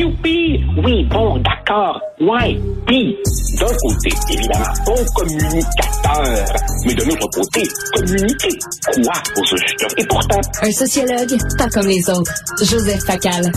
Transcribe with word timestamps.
Youpi! 0.00 0.64
Oui, 0.82 1.04
bon, 1.10 1.36
d'accord. 1.40 2.00
Ouais. 2.20 2.58
Puis, 2.86 3.14
d'un 3.58 3.66
côté, 3.66 4.08
évidemment, 4.30 4.64
bon 4.86 5.04
communicateur. 5.14 6.44
Mais 6.86 6.94
de 6.94 7.04
l'autre 7.04 7.28
côté, 7.34 7.68
communiquer 7.94 8.48
quoi 8.94 9.12
aux 9.36 9.54
auditeurs? 9.54 9.90
Et 9.98 10.06
pourtant... 10.06 10.40
Un 10.62 10.72
sociologue, 10.72 11.36
pas 11.58 11.68
comme 11.68 11.86
les 11.86 12.08
autres. 12.08 12.32
Joseph 12.62 13.04
Facal. 13.04 13.52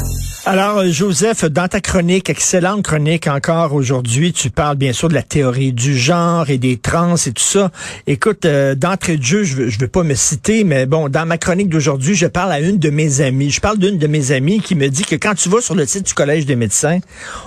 Alors, 0.46 0.84
Joseph, 0.88 1.46
dans 1.46 1.70
ta 1.70 1.80
chronique, 1.80 2.30
excellente 2.30 2.84
chronique 2.84 3.28
encore 3.28 3.74
aujourd'hui, 3.74 4.34
tu 4.34 4.50
parles 4.50 4.76
bien 4.76 4.92
sûr 4.92 5.08
de 5.08 5.14
la 5.14 5.22
théorie 5.22 5.72
du 5.72 5.98
genre 5.98 6.50
et 6.50 6.58
des 6.58 6.76
trans 6.76 7.16
et 7.16 7.32
tout 7.32 7.42
ça. 7.42 7.72
Écoute, 8.08 8.44
euh, 8.44 8.76
d'entrée 8.76 9.16
de 9.16 9.24
jeu, 9.24 9.46
je 9.46 9.62
ne 9.62 9.80
veux 9.80 9.88
pas 9.88 10.04
me 10.04 10.16
citer, 10.16 10.66
mais 10.66 10.86
bon, 10.86 11.08
dans 11.08 11.26
ma 11.26 11.38
chronique 11.38 11.70
d'aujourd'hui, 11.70 12.16
je 12.16 12.28
parle 12.28 12.52
à 12.52 12.60
une 12.60 12.78
de 12.78 12.90
mes 12.90 13.22
amies. 13.22 13.52
Je 13.52 13.62
parle 13.62 13.78
d'une 13.78 13.98
de 13.98 14.08
mes 14.08 14.34
amies 14.34 14.60
qui 14.60 14.76
me 14.76 14.90
dit 14.90 15.06
que 15.06 15.16
quand 15.16 15.34
tu 15.34 15.48
vas 15.48 15.62
sur 15.62 15.76
le 15.76 15.86
site 15.86 16.08
du 16.08 16.14
Collège 16.14 16.33
des 16.42 16.56
médecins, 16.56 17.00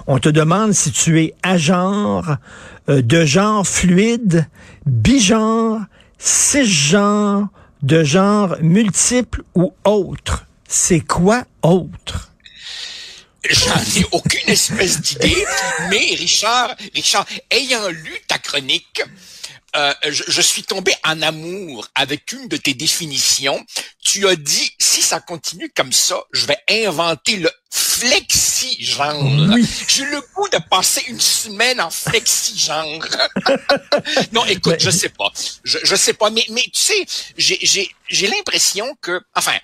on 0.06 0.18
te 0.18 0.28
demande 0.28 0.72
si 0.72 0.92
tu 0.92 1.20
es 1.22 1.34
à 1.42 1.58
genre, 1.58 2.36
euh, 2.88 3.02
de 3.02 3.24
genre 3.24 3.66
fluide, 3.66 4.46
bigenre, 4.86 5.80
cisgenre, 6.18 7.48
de 7.82 8.04
genre 8.04 8.56
multiple 8.60 9.42
ou 9.54 9.72
autre. 9.84 10.46
C'est 10.68 11.00
quoi 11.00 11.44
autre? 11.62 12.32
J'en 13.48 14.00
ai 14.00 14.04
aucune 14.10 14.48
espèce 14.48 15.00
d'idée, 15.00 15.44
mais 15.90 16.14
Richard, 16.18 16.74
Richard, 16.94 17.26
ayant 17.50 17.88
lu 17.88 18.12
ta 18.26 18.38
chronique, 18.38 19.02
euh, 19.76 19.92
je, 20.04 20.22
je, 20.26 20.40
suis 20.40 20.62
tombé 20.62 20.94
en 21.04 21.20
amour 21.22 21.86
avec 21.94 22.32
une 22.32 22.48
de 22.48 22.56
tes 22.56 22.74
définitions. 22.74 23.64
Tu 24.02 24.26
as 24.26 24.36
dit, 24.36 24.72
si 24.80 25.02
ça 25.02 25.20
continue 25.20 25.70
comme 25.74 25.92
ça, 25.92 26.22
je 26.32 26.46
vais 26.46 26.58
inventer 26.68 27.36
le 27.36 27.50
flexi-genre. 27.70 29.22
Oui. 29.52 29.68
J'ai 29.88 30.04
le 30.06 30.20
goût 30.34 30.48
de 30.48 30.58
passer 30.70 31.04
une 31.08 31.20
semaine 31.20 31.80
en 31.80 31.90
flexi-genre. 31.90 33.04
non, 34.32 34.44
écoute, 34.46 34.76
je 34.80 34.90
sais 34.90 35.10
pas. 35.10 35.30
Je, 35.64 35.78
je 35.82 35.94
sais 35.94 36.14
pas, 36.14 36.30
mais, 36.30 36.44
mais 36.50 36.64
tu 36.72 36.80
sais, 36.80 37.06
j'ai 37.36 38.26
l'impression 38.28 38.96
que, 39.02 39.20
enfin, 39.34 39.54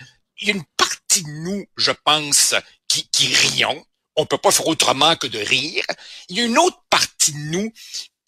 il 0.41 0.49
y 0.49 0.51
a 0.51 0.55
une 0.55 0.65
partie 0.77 1.23
de 1.23 1.31
nous, 1.31 1.65
je 1.77 1.93
pense, 2.05 2.55
qui, 2.89 3.09
qui 3.09 3.35
rions. 3.35 3.83
On 4.17 4.27
peut 4.27 4.39
pas 4.39 4.51
faire 4.51 4.67
autrement 4.67 5.17
que 5.17 5.27
de 5.27 5.39
rire. 5.39 5.85
Il 6.29 6.37
y 6.37 6.43
a 6.43 6.45
une 6.45 6.59
autre 6.59 6.83
partie 6.91 7.33
de 7.33 7.39
nous 7.39 7.73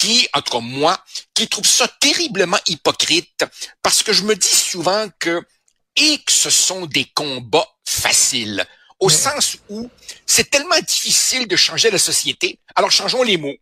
qui, 0.05 0.29
entre 0.35 0.61
moi, 0.61 1.03
qui 1.33 1.49
trouve 1.49 1.67
ça 1.67 1.89
terriblement 1.89 2.59
hypocrite 2.67 3.45
parce 3.83 4.03
que 4.03 4.13
je 4.13 4.25
me 4.25 4.35
dis 4.35 4.47
souvent 4.47 5.07
que 5.19 5.41
et 5.97 6.19
que 6.19 6.33
ce 6.33 6.51
sont 6.51 6.85
des 6.85 7.07
combats 7.15 7.69
faciles 7.87 8.67
au 9.01 9.09
sens 9.09 9.57
où 9.71 9.89
c'est 10.27 10.51
tellement 10.51 10.79
difficile 10.87 11.49
de 11.49 11.57
changer 11.57 11.91
la 11.91 11.99
société. 11.99 12.59
Alors 12.77 12.91
changeons 12.91 13.23
les 13.23 13.39
mots. 13.39 13.57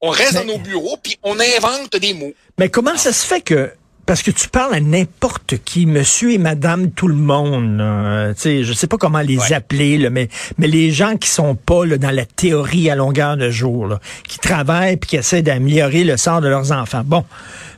On 0.00 0.08
reste 0.08 0.34
dans 0.34 0.44
nos 0.44 0.58
bureaux 0.58 0.96
puis 0.96 1.18
on 1.22 1.38
invente 1.38 1.96
des 1.96 2.14
mots. 2.14 2.32
Mais 2.58 2.70
comment 2.70 2.96
ça 2.96 3.12
se 3.12 3.26
fait 3.26 3.42
que 3.42 3.74
parce 4.06 4.22
que 4.22 4.30
tu 4.30 4.48
parles 4.48 4.74
à 4.74 4.80
n'importe 4.80 5.56
qui, 5.64 5.86
monsieur 5.86 6.32
et 6.32 6.38
madame 6.38 6.90
tout 6.90 7.08
le 7.08 7.14
monde. 7.14 7.80
Euh, 7.80 8.34
sais, 8.36 8.64
je 8.64 8.72
sais 8.72 8.86
pas 8.86 8.96
comment 8.96 9.20
les 9.20 9.52
appeler, 9.52 9.98
là, 9.98 10.10
mais, 10.10 10.28
mais 10.58 10.66
les 10.66 10.90
gens 10.90 11.16
qui 11.16 11.28
sont 11.28 11.54
pas 11.54 11.84
là, 11.84 11.98
dans 11.98 12.10
la 12.10 12.24
théorie 12.24 12.90
à 12.90 12.96
longueur 12.96 13.36
de 13.36 13.50
jour, 13.50 13.86
là, 13.86 14.00
qui 14.26 14.38
travaillent 14.38 14.96
puis 14.96 15.10
qui 15.10 15.16
essaient 15.16 15.42
d'améliorer 15.42 16.04
le 16.04 16.16
sort 16.16 16.40
de 16.40 16.48
leurs 16.48 16.72
enfants. 16.72 17.02
Bon, 17.04 17.24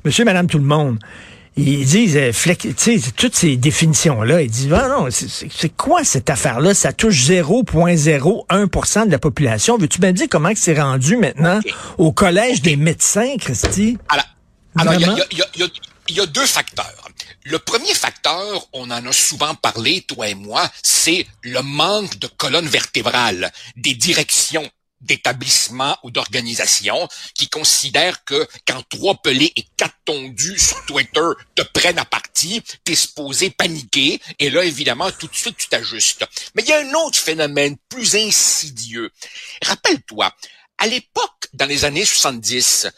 monsieur 0.05 0.23
et 0.23 0.25
madame 0.25 0.47
tout 0.47 0.59
le 0.59 0.65
monde, 0.65 0.99
ils 1.57 1.85
disent, 1.85 2.17
euh, 2.17 2.33
sais, 2.77 2.99
toutes 3.17 3.37
ces 3.37 3.57
définitions-là, 3.57 4.43
ils 4.43 4.51
disent, 4.51 4.73
ah 4.73 4.89
non, 4.89 5.09
c'est 5.11 5.77
quoi 5.77 6.03
cette 6.03 6.29
affaire-là? 6.31 6.75
Ça 6.75 6.93
touche 6.93 7.27
0,01% 7.29 9.07
de 9.07 9.11
la 9.13 9.19
population. 9.19 9.79
Veux-tu 9.79 10.01
me 10.01 10.11
dire 10.11 10.27
comment 10.29 10.51
c'est 10.57 10.81
rendu 10.81 11.17
maintenant 11.17 11.61
au 11.99 12.13
Collège 12.13 12.61
des 12.63 12.77
médecins, 12.77 13.37
Christy? 13.39 13.99
Alors, 14.09 14.25
alors 14.77 14.95
il 14.95 15.01
y 15.01 15.05
a, 15.05 15.09
y, 15.09 15.13
a, 15.43 15.47
y, 15.57 15.63
a, 15.63 15.67
il 16.09 16.17
y 16.17 16.21
a 16.21 16.27
deux 16.27 16.47
facteurs. 16.47 17.09
Le 17.45 17.59
premier 17.59 17.95
facteur, 17.95 18.67
on 18.73 18.91
en 18.91 19.07
a 19.07 19.13
souvent 19.13 19.55
parlé, 19.55 20.03
toi 20.03 20.29
et 20.29 20.35
moi, 20.35 20.71
c'est 20.83 21.27
le 21.43 21.61
manque 21.63 22.19
de 22.19 22.27
colonne 22.27 22.69
vertébrale 22.69 23.53
des 23.77 23.95
directions 23.95 24.71
d'établissements 25.05 25.99
ou 26.03 26.11
d'organisations 26.11 27.09
qui 27.35 27.49
considèrent 27.49 28.25
que 28.25 28.47
quand 28.67 28.83
trois 28.89 29.17
pelés 29.17 29.53
et 29.57 29.67
quatre 29.77 29.97
tondus 30.05 30.59
sur 30.59 30.85
Twitter 30.87 31.29
te 31.55 31.63
prennent 31.63 31.99
à 31.99 32.05
partie, 32.05 32.63
t'es 32.85 32.95
supposé 32.95 33.51
paniquer 33.51 34.21
et 34.39 34.51
là, 34.51 34.65
évidemment, 34.65 35.11
tout 35.13 35.27
de 35.27 35.35
suite, 35.35 35.57
tu 35.57 35.69
t'ajustes. 35.69 36.25
Mais 36.55 36.63
il 36.63 36.69
y 36.69 36.73
a 36.73 36.81
un 36.81 36.95
autre 36.95 37.19
phénomène 37.19 37.77
plus 37.89 38.17
insidieux. 38.17 39.11
Rappelle-toi, 39.63 40.35
à 40.79 40.87
l'époque, 40.87 41.49
dans 41.53 41.67
les 41.67 41.85
années 41.85 42.05
70, 42.05 42.89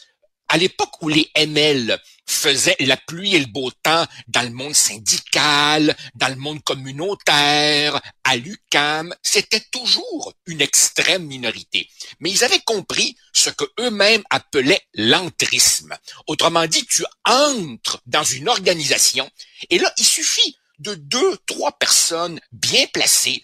à 0.49 0.57
l'époque 0.59 1.03
où 1.03 1.09
les 1.09 1.31
ML 1.35 2.01
faisait 2.27 2.77
la 2.81 2.97
pluie 2.97 3.37
et 3.37 3.39
le 3.39 3.47
beau 3.47 3.71
temps 3.71 4.07
dans 4.29 4.43
le 4.43 4.51
monde 4.51 4.75
syndical, 4.75 5.97
dans 6.15 6.29
le 6.29 6.37
monde 6.37 6.63
communautaire, 6.65 8.01
à 8.25 8.37
l'UCAM, 8.37 9.15
c'était 9.23 9.63
toujours 9.71 10.35
une 10.47 10.61
extrême 10.61 11.25
minorité. 11.25 11.89
Mais 12.21 12.31
ils 12.31 12.45
avaient 12.45 12.61
compris 12.61 13.17
ce 13.33 13.51
que 13.51 13.65
eux-mêmes 13.81 14.25
appelaient 14.31 14.83
l'entrisme. 14.95 15.97
Autrement 16.27 16.67
dit, 16.67 16.85
tu 16.87 17.05
entres 17.25 18.01
dans 18.07 18.25
une 18.25 18.49
organisation 18.49 19.31
et 19.71 19.79
là, 19.79 19.93
il 19.97 20.05
suffit 20.05 20.57
de 20.79 20.95
deux, 20.95 21.39
trois 21.47 21.73
personnes 21.73 22.41
bien 22.53 22.87
placées, 22.93 23.43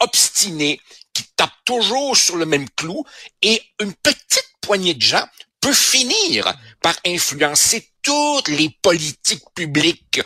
obstinées, 0.00 0.80
qui 1.12 1.24
tapent 1.34 1.64
toujours 1.64 2.16
sur 2.16 2.36
le 2.36 2.46
même 2.46 2.68
clou 2.70 3.04
et 3.42 3.60
une 3.80 3.94
petite 3.94 4.44
poignée 4.60 4.94
de 4.94 5.02
gens 5.02 5.26
peut 5.60 5.72
finir 5.72 6.52
par 6.82 6.96
influencer 7.06 7.90
toutes 8.02 8.48
les 8.48 8.70
politiques 8.82 9.44
publiques 9.54 10.20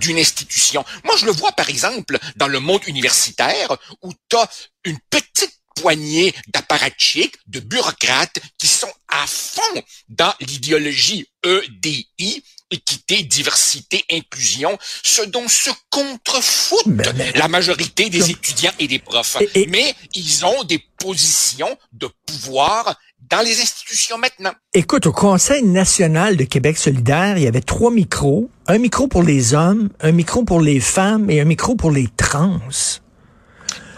d'une 0.00 0.18
institution. 0.18 0.84
Moi, 1.04 1.16
je 1.16 1.26
le 1.26 1.32
vois, 1.32 1.52
par 1.52 1.68
exemple, 1.68 2.18
dans 2.36 2.48
le 2.48 2.60
monde 2.60 2.82
universitaire, 2.86 3.76
où 4.02 4.12
tu 4.28 4.36
as 4.36 4.48
une 4.84 4.98
petite 5.10 5.58
poignée 5.76 6.34
d'apparatchiks, 6.48 7.36
de 7.46 7.60
bureaucrates 7.60 8.38
qui 8.58 8.66
sont 8.66 8.92
à 9.08 9.26
fond 9.26 9.82
dans 10.08 10.34
l'idéologie 10.40 11.26
EDI, 11.44 12.42
équité, 12.70 13.22
diversité, 13.22 14.04
inclusion, 14.10 14.78
ce 15.02 15.22
dont 15.22 15.48
se 15.48 15.70
contrefoutent 15.90 16.86
la 17.34 17.48
majorité 17.48 18.10
des 18.10 18.30
étudiants 18.30 18.72
et 18.78 18.88
des 18.88 18.98
profs. 18.98 19.38
Mais 19.68 19.94
ils 20.14 20.44
ont 20.44 20.64
des 20.64 20.78
positions 20.98 21.76
de 21.92 22.08
pouvoir 22.26 22.96
dans 23.30 23.40
les 23.40 23.60
institutions 23.60 24.18
maintenant. 24.18 24.52
Écoute, 24.74 25.06
au 25.06 25.12
Conseil 25.12 25.62
national 25.62 26.36
de 26.36 26.44
Québec 26.44 26.76
solidaire, 26.76 27.38
il 27.38 27.44
y 27.44 27.46
avait 27.46 27.60
trois 27.60 27.90
micros. 27.90 28.50
Un 28.66 28.78
micro 28.78 29.08
pour 29.08 29.22
les 29.22 29.54
hommes, 29.54 29.90
un 30.00 30.12
micro 30.12 30.44
pour 30.44 30.60
les 30.60 30.80
femmes 30.80 31.30
et 31.30 31.40
un 31.40 31.44
micro 31.44 31.74
pour 31.74 31.90
les 31.90 32.08
trans. 32.16 32.60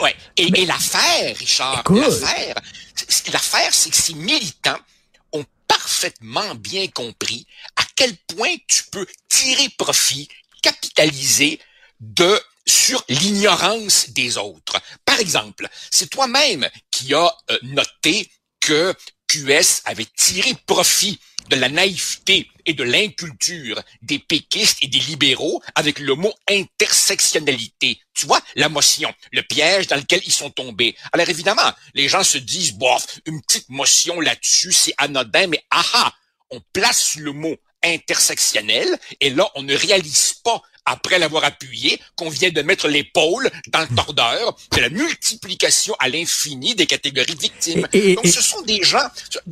Ouais. 0.00 0.14
Et, 0.36 0.48
et 0.54 0.66
l'affaire, 0.66 1.36
Richard, 1.36 1.84
l'affaire, 1.90 2.54
l'affaire, 3.32 3.72
c'est 3.72 3.90
que 3.90 3.96
ces 3.96 4.14
militants 4.14 4.78
ont 5.32 5.44
parfaitement 5.66 6.54
bien 6.56 6.86
compris 6.88 7.46
à 7.76 7.82
quel 7.96 8.14
point 8.36 8.54
tu 8.68 8.84
peux 8.90 9.06
tirer 9.28 9.68
profit, 9.78 10.28
capitaliser 10.62 11.60
de 12.00 12.40
sur 12.66 13.04
l'ignorance 13.08 14.10
des 14.10 14.38
autres. 14.38 14.80
Par 15.04 15.20
exemple, 15.20 15.68
c'est 15.90 16.08
toi-même 16.08 16.68
qui 16.90 17.12
as 17.14 17.30
euh, 17.50 17.58
noté 17.62 18.30
que 18.64 18.94
QS 19.28 19.82
avait 19.84 20.06
tiré 20.16 20.54
profit 20.66 21.18
de 21.50 21.56
la 21.56 21.68
naïveté 21.68 22.48
et 22.64 22.72
de 22.72 22.82
l'inculture 22.82 23.82
des 24.00 24.18
péquistes 24.18 24.78
et 24.80 24.86
des 24.86 25.00
libéraux 25.00 25.62
avec 25.74 25.98
le 25.98 26.14
mot 26.14 26.32
intersectionnalité. 26.48 28.00
Tu 28.14 28.26
vois, 28.26 28.40
la 28.54 28.70
motion, 28.70 29.12
le 29.32 29.42
piège 29.42 29.86
dans 29.88 29.96
lequel 29.96 30.22
ils 30.24 30.32
sont 30.32 30.50
tombés. 30.50 30.96
Alors 31.12 31.28
évidemment, 31.28 31.70
les 31.92 32.08
gens 32.08 32.24
se 32.24 32.38
disent, 32.38 32.72
bof, 32.72 33.20
une 33.26 33.42
petite 33.42 33.68
motion 33.68 34.20
là-dessus, 34.20 34.72
c'est 34.72 34.94
anodin, 34.96 35.48
mais 35.48 35.62
aha, 35.70 36.14
on 36.50 36.60
place 36.72 37.16
le 37.16 37.32
mot 37.32 37.56
intersectionnel 37.82 38.98
et 39.20 39.28
là, 39.28 39.50
on 39.56 39.62
ne 39.62 39.74
réalise 39.74 40.34
pas 40.42 40.62
après 40.84 41.18
l'avoir 41.18 41.44
appuyé, 41.44 42.00
qu'on 42.16 42.28
vient 42.28 42.50
de 42.50 42.62
mettre 42.62 42.88
l'épaule 42.88 43.50
dans 43.68 43.80
le 43.80 43.88
tordeur. 43.94 44.56
C'est 44.72 44.80
la 44.80 44.90
multiplication 44.90 45.94
à 45.98 46.08
l'infini 46.08 46.74
des 46.74 46.86
catégories 46.86 47.34
de 47.34 47.40
victimes. 47.40 47.86
Donc, 48.14 48.26
ce 48.26 48.42
sont 48.42 48.62
des 48.62 48.82
gens, 48.82 49.06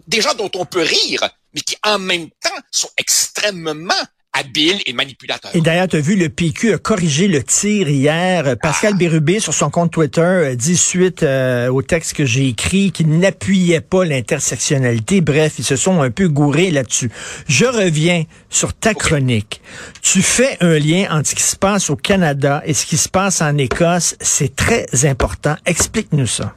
des 0.06 0.20
gens 0.20 0.34
dont 0.34 0.50
on 0.54 0.66
peut 0.66 0.82
rire, 0.82 1.28
mais 1.54 1.60
qui 1.60 1.76
en 1.82 1.98
même 1.98 2.30
temps 2.30 2.50
sont 2.70 2.90
extrêmement 2.96 3.94
habile 4.42 4.80
et 4.86 4.92
manipulateur. 4.92 5.50
Et 5.54 5.60
d'ailleurs, 5.60 5.88
tu 5.88 5.96
as 5.96 6.00
vu, 6.00 6.16
le 6.16 6.28
PQ 6.28 6.74
a 6.74 6.78
corrigé 6.78 7.28
le 7.28 7.42
tir 7.42 7.88
hier. 7.88 8.56
Pascal 8.60 8.92
ah. 8.94 8.98
Bérubé, 8.98 9.40
sur 9.40 9.54
son 9.54 9.70
compte 9.70 9.92
Twitter, 9.92 10.54
dit 10.56 10.76
suite 10.76 11.22
euh, 11.22 11.68
au 11.68 11.82
texte 11.82 12.14
que 12.14 12.24
j'ai 12.24 12.48
écrit 12.48 12.92
qu'il 12.92 13.18
n'appuyait 13.18 13.80
pas 13.80 14.04
l'intersectionnalité. 14.04 15.20
Bref, 15.20 15.54
ils 15.58 15.64
se 15.64 15.76
sont 15.76 16.02
un 16.02 16.10
peu 16.10 16.28
gourés 16.28 16.70
là-dessus. 16.70 17.10
Je 17.48 17.64
reviens 17.64 18.24
sur 18.50 18.74
ta 18.74 18.94
chronique. 18.94 19.60
Tu 20.02 20.22
fais 20.22 20.56
un 20.60 20.78
lien 20.78 21.06
entre 21.10 21.30
ce 21.30 21.34
qui 21.34 21.42
se 21.42 21.56
passe 21.56 21.90
au 21.90 21.96
Canada 21.96 22.62
et 22.64 22.74
ce 22.74 22.86
qui 22.86 22.96
se 22.96 23.08
passe 23.08 23.40
en 23.40 23.56
Écosse. 23.58 24.16
C'est 24.20 24.56
très 24.56 24.86
important. 25.04 25.56
Explique-nous 25.66 26.26
ça. 26.26 26.54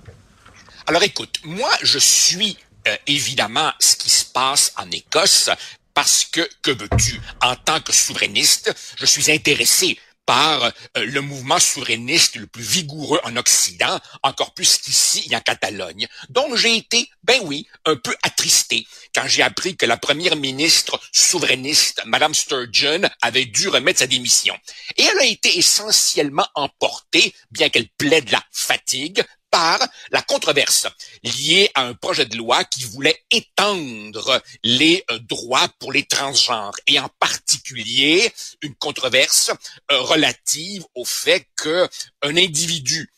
Alors 0.88 1.04
écoute, 1.04 1.40
moi 1.44 1.72
je 1.81 1.98
suis 1.98 2.58
euh, 2.88 2.96
évidemment 3.08 3.72
ce 3.80 3.96
qui 3.96 4.10
se 4.10 4.26
passe 4.26 4.74
en 4.78 4.90
Écosse 4.92 5.50
parce 5.95 6.25
que, 6.25 6.47
que 6.62 6.71
veux-tu, 6.71 7.19
en 7.42 7.56
tant 7.56 7.81
que 7.81 7.92
souverainiste, 7.92 8.71
je 9.00 9.06
suis 9.07 9.31
intéressé 9.31 9.97
par 10.25 10.63
euh, 10.63 10.71
le 11.06 11.21
mouvement 11.21 11.59
souverainiste 11.59 12.36
le 12.36 12.47
plus 12.47 12.63
vigoureux 12.63 13.19
en 13.24 13.36
Occident, 13.38 14.00
encore 14.24 14.53
plus 14.53 14.77
qu'ici 14.77 15.27
et 15.30 15.36
en 15.36 15.39
Catalogne. 15.39 16.07
Donc 16.30 16.56
j'ai 16.56 16.75
été, 16.75 17.09
ben 17.24 17.39
oui, 17.44 17.68
un 17.86 17.95
peu 17.95 18.15
attristé 18.24 18.88
quand 19.13 19.27
j'ai 19.27 19.44
appris 19.44 19.77
que 19.77 19.86
la 19.86 19.97
première 19.97 20.36
ministre 20.36 21.00
souverainiste, 21.12 22.01
Madame 22.06 22.33
Sturgeon, 22.33 23.01
avait 23.21 23.45
dû 23.45 23.69
remettre 23.69 24.00
sa 24.00 24.07
démission. 24.07 24.57
Et 24.97 25.03
elle 25.03 25.19
a 25.19 25.25
été 25.25 25.57
essentiellement 25.57 26.47
emportée, 26.56 27.33
bien 27.51 27.69
qu'elle 27.69 27.89
plaide 27.97 28.31
la 28.31 28.44
fatigue, 28.51 29.24
par 29.56 29.80
la 30.12 30.22
controverse 30.22 30.86
liée 31.24 31.72
à 31.75 31.84
un 31.84 31.94
projet 31.94 32.25
de 32.25 32.36
loi 32.36 32.66
qui 32.66 32.84
voulait 32.84 33.24
étendre 33.31 34.44
les 34.66 35.02
euh, 35.10 35.19
droits 35.19 35.69
pour 35.80 35.94
les 35.94 36.04
transgenres 36.04 36.75
et 36.88 37.00
en 37.00 37.07
particulier 37.22 38.34
une 38.62 38.75
controverse 38.75 39.52
euh, 39.94 40.02
relative 40.02 40.84
au 40.94 41.06
fait 41.06 41.48
que 41.56 41.88
un 42.22 42.36
individu 42.36 43.10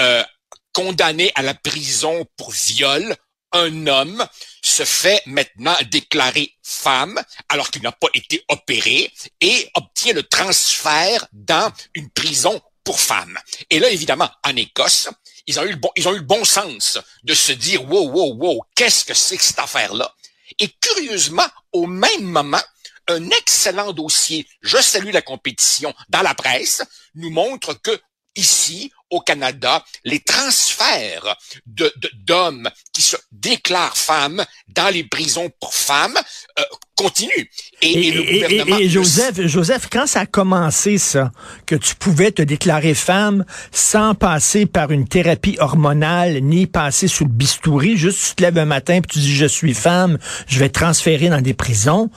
euh, 0.00 0.24
condamné 0.72 1.30
à 1.36 1.42
la 1.42 1.54
prison 1.54 2.26
pour 2.36 2.50
viol 2.50 3.14
un 3.52 3.86
homme 3.86 4.26
se 4.62 4.84
fait 4.84 5.22
maintenant 5.26 5.76
déclarer 5.92 6.56
femme 6.60 7.22
alors 7.48 7.70
qu'il 7.70 7.82
n'a 7.82 7.92
pas 7.92 8.08
été 8.14 8.44
opéré 8.48 9.12
et 9.40 9.70
obtient 9.74 10.12
le 10.12 10.24
transfert 10.24 11.28
dans 11.32 11.72
une 11.94 12.10
prison 12.10 12.60
pour 12.82 13.00
femmes. 13.00 13.38
Et 13.70 13.78
là, 13.78 13.88
évidemment, 13.90 14.30
en 14.44 14.54
Écosse, 14.56 15.08
ils 15.46 15.58
ont 15.60 15.64
eu 15.64 15.70
le 15.70 15.76
bon, 15.76 15.90
ils 15.96 16.08
ont 16.08 16.12
eu 16.12 16.18
le 16.18 16.22
bon 16.22 16.44
sens 16.44 16.98
de 17.22 17.34
se 17.34 17.52
dire, 17.52 17.84
wow, 17.90 18.10
wow, 18.10 18.34
wow, 18.34 18.62
qu'est-ce 18.74 19.04
que 19.04 19.14
c'est 19.14 19.36
que 19.36 19.42
cette 19.42 19.58
affaire-là? 19.58 20.12
Et 20.58 20.68
curieusement, 20.80 21.46
au 21.72 21.86
même 21.86 22.22
moment, 22.22 22.62
un 23.08 23.30
excellent 23.30 23.92
dossier, 23.92 24.46
je 24.62 24.78
salue 24.78 25.12
la 25.12 25.22
compétition, 25.22 25.94
dans 26.08 26.22
la 26.22 26.34
presse, 26.34 26.82
nous 27.14 27.30
montre 27.30 27.74
que 27.74 28.00
ici, 28.36 28.92
au 29.10 29.20
Canada, 29.20 29.84
les 30.04 30.20
transferts 30.20 31.36
de, 31.66 31.92
d'hommes 32.14 32.68
qui 32.92 33.02
se 33.02 33.16
déclarent 33.30 33.96
femmes 33.96 34.44
dans 34.68 34.88
les 34.88 35.04
prisons 35.04 35.50
pour 35.60 35.74
femmes 35.74 36.18
euh, 36.58 36.64
continuent. 36.96 37.46
Et, 37.82 38.12
le 38.12 38.22
gouvernement 38.22 38.78
et, 38.78 38.88
Joseph, 38.88 39.40
Joseph, 39.46 39.88
quand 39.90 40.06
ça 40.06 40.20
a 40.20 40.26
commencé 40.26 40.98
ça, 40.98 41.32
que 41.66 41.74
tu 41.74 41.94
pouvais 41.94 42.30
te 42.30 42.42
déclarer 42.42 42.94
femme 42.94 43.44
sans 43.72 44.14
passer 44.14 44.66
par 44.66 44.90
une 44.90 45.06
thérapie 45.06 45.56
hormonale 45.58 46.40
ni 46.40 46.66
passer 46.66 47.08
sous 47.08 47.24
le 47.24 47.30
bistouri, 47.30 47.96
juste 47.96 48.28
tu 48.28 48.34
te 48.36 48.42
lèves 48.42 48.58
un 48.58 48.64
matin 48.64 48.94
et 48.94 49.02
tu 49.02 49.18
dis 49.18 49.34
je 49.34 49.46
suis 49.46 49.74
femme, 49.74 50.18
je 50.46 50.58
vais 50.58 50.68
te 50.68 50.78
transférer 50.78 51.28
dans 51.28 51.40
des 51.40 51.54
prisons 51.54 52.10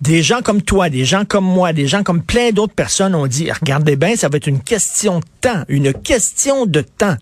des 0.00 0.22
gens 0.22 0.40
comme 0.40 0.62
toi, 0.62 0.88
des 0.88 1.04
gens 1.04 1.24
comme 1.24 1.44
moi, 1.44 1.72
des 1.72 1.86
gens 1.86 2.02
comme 2.02 2.22
plein 2.22 2.52
d'autres 2.52 2.74
personnes 2.74 3.14
ont 3.14 3.26
dit, 3.26 3.50
regardez 3.52 3.96
bien, 3.96 4.16
ça 4.16 4.28
va 4.28 4.38
être 4.38 4.46
une 4.46 4.62
question 4.62 5.20
de 5.20 5.24
temps, 5.42 5.64
une 5.68 5.92
question 5.92 6.64
de 6.64 6.80
temps 6.80 7.16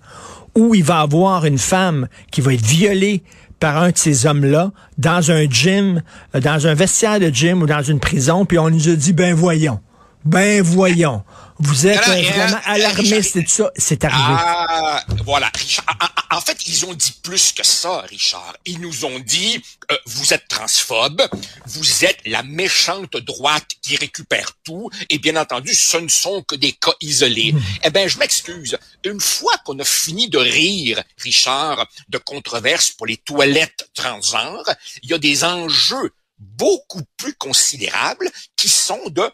où 0.54 0.74
il 0.74 0.84
va 0.84 1.00
avoir 1.00 1.44
une 1.44 1.58
femme 1.58 2.08
qui 2.30 2.40
va 2.40 2.54
être 2.54 2.64
violée 2.64 3.22
par 3.60 3.82
un 3.82 3.90
de 3.90 3.98
ces 3.98 4.26
hommes-là 4.26 4.70
dans 4.98 5.30
un 5.30 5.44
gym, 5.48 6.02
euh, 6.34 6.40
dans 6.40 6.66
un 6.66 6.74
vestiaire 6.74 7.20
de 7.20 7.28
gym 7.28 7.62
ou 7.62 7.66
dans 7.66 7.82
une 7.82 8.00
prison, 8.00 8.44
puis 8.44 8.58
on 8.58 8.70
nous 8.70 8.88
a 8.88 8.94
dit, 8.94 9.12
ben 9.12 9.34
voyons, 9.34 9.80
ben 10.24 10.62
voyons. 10.62 11.22
Vous 11.60 11.86
êtes 11.86 11.98
vraiment 12.00 12.60
alarmiste 12.64 13.36
et 13.36 13.44
tout 13.44 13.50
ça. 13.50 13.70
C'est 13.76 14.04
arrivé. 14.04 14.22
Ah, 14.22 15.04
voilà, 15.24 15.50
Richard. 15.54 15.84
En 16.30 16.40
fait, 16.40 16.66
ils 16.66 16.86
ont 16.86 16.94
dit 16.94 17.14
plus 17.22 17.52
que 17.52 17.64
ça, 17.64 18.02
Richard. 18.02 18.56
Ils 18.64 18.80
nous 18.80 19.04
ont 19.04 19.18
dit, 19.18 19.60
euh, 19.90 19.96
vous 20.06 20.32
êtes 20.32 20.46
transphobe, 20.46 21.22
vous 21.66 22.04
êtes 22.04 22.20
la 22.26 22.42
méchante 22.42 23.16
droite 23.16 23.66
qui 23.82 23.96
récupère 23.96 24.52
tout, 24.62 24.90
et 25.10 25.18
bien 25.18 25.36
entendu, 25.36 25.74
ce 25.74 25.96
ne 25.96 26.08
sont 26.08 26.42
que 26.42 26.54
des 26.54 26.72
cas 26.72 26.94
isolés. 27.00 27.52
Hmm. 27.52 27.62
Eh 27.84 27.90
ben, 27.90 28.08
je 28.08 28.18
m'excuse. 28.18 28.78
Une 29.04 29.20
fois 29.20 29.56
qu'on 29.64 29.78
a 29.78 29.84
fini 29.84 30.28
de 30.28 30.38
rire, 30.38 31.02
Richard, 31.18 31.86
de 32.08 32.18
controverses 32.18 32.90
pour 32.90 33.06
les 33.06 33.16
toilettes 33.16 33.88
transgenres, 33.94 34.70
il 35.02 35.10
y 35.10 35.14
a 35.14 35.18
des 35.18 35.44
enjeux 35.44 36.12
beaucoup 36.38 37.02
plus 37.16 37.34
considérables 37.34 38.30
qui 38.56 38.68
sont 38.68 39.08
de 39.08 39.28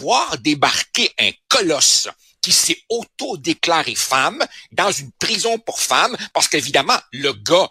voir 0.00 0.38
débarquer 0.38 1.12
un 1.18 1.30
colosse 1.48 2.08
qui 2.40 2.52
s'est 2.52 2.82
auto-déclaré 2.88 3.94
femme 3.94 4.44
dans 4.72 4.92
une 4.92 5.10
prison 5.12 5.58
pour 5.58 5.80
femmes, 5.80 6.16
parce 6.32 6.48
qu'évidemment, 6.48 6.98
le 7.12 7.32
gars, 7.32 7.68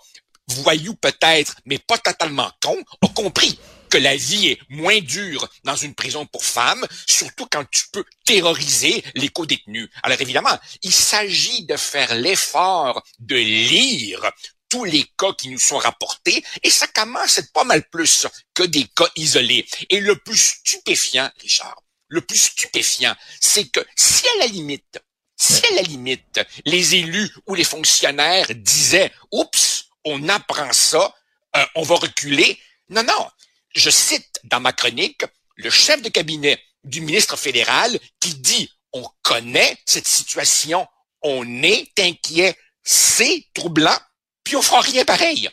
voyou 0.47 0.95
peut-être, 0.95 1.55
mais 1.65 1.77
pas 1.77 1.97
totalement 1.97 2.51
con, 2.61 2.77
a 3.01 3.07
compris 3.09 3.59
que 3.89 3.99
la 3.99 4.15
vie 4.15 4.47
est 4.47 4.59
moins 4.69 4.99
dure 5.01 5.47
dans 5.63 5.75
une 5.75 5.93
prison 5.93 6.25
pour 6.25 6.43
femmes, 6.43 6.83
surtout 7.07 7.45
quand 7.51 7.63
tu 7.69 7.83
peux 7.91 8.03
terroriser 8.25 9.03
les 9.13 9.29
co-détenus. 9.29 9.87
Alors 10.01 10.19
évidemment, 10.19 10.57
il 10.81 10.91
s'agit 10.91 11.65
de 11.65 11.77
faire 11.77 12.15
l'effort 12.15 13.03
de 13.19 13.35
lire 13.35 14.31
tous 14.69 14.85
les 14.85 15.05
cas 15.19 15.33
qui 15.37 15.49
nous 15.49 15.59
sont 15.59 15.77
rapportés, 15.77 16.43
et 16.63 16.71
ça 16.71 16.87
commence 16.87 17.37
à 17.37 17.41
être 17.41 17.53
pas 17.53 17.63
mal 17.63 17.87
plus 17.91 18.25
que 18.55 18.63
des 18.63 18.85
cas 18.95 19.09
isolés. 19.15 19.67
Et 19.91 19.99
le 19.99 20.15
plus 20.15 20.37
stupéfiant, 20.37 21.29
Richard, 21.39 21.79
le 22.13 22.21
plus 22.21 22.37
stupéfiant, 22.37 23.15
c'est 23.39 23.67
que 23.69 23.79
si 23.95 24.27
à 24.27 24.39
la 24.41 24.45
limite, 24.45 24.99
si 25.35 25.65
à 25.65 25.71
la 25.71 25.81
limite, 25.81 26.39
les 26.63 26.93
élus 26.95 27.29
ou 27.47 27.55
les 27.55 27.63
fonctionnaires 27.63 28.45
disaient, 28.55 29.11
oups, 29.31 29.85
on 30.05 30.29
apprend 30.29 30.71
ça, 30.73 31.11
euh, 31.55 31.65
on 31.73 31.81
va 31.81 31.95
reculer. 31.95 32.59
Non, 32.89 33.03
non. 33.03 33.27
Je 33.75 33.89
cite 33.89 34.39
dans 34.43 34.59
ma 34.59 34.73
chronique 34.73 35.23
le 35.55 35.71
chef 35.71 36.03
de 36.03 36.09
cabinet 36.09 36.61
du 36.83 37.01
ministre 37.01 37.35
fédéral 37.35 37.99
qui 38.19 38.35
dit, 38.35 38.69
on 38.91 39.03
connaît 39.23 39.75
cette 39.85 40.07
situation, 40.07 40.87
on 41.23 41.63
est 41.63 41.99
inquiet, 41.99 42.55
c'est 42.83 43.47
troublant, 43.55 43.97
puis 44.43 44.55
on 44.55 44.61
fera 44.61 44.81
rien 44.81 45.03
pareil. 45.03 45.49